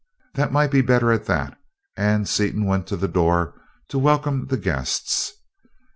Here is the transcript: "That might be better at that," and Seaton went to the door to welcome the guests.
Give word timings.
"That 0.33 0.51
might 0.51 0.71
be 0.71 0.81
better 0.81 1.11
at 1.11 1.27
that," 1.27 1.59
and 1.95 2.27
Seaton 2.27 2.65
went 2.65 2.87
to 2.87 2.97
the 2.97 3.07
door 3.07 3.53
to 3.89 3.99
welcome 3.99 4.47
the 4.47 4.57
guests. 4.57 5.33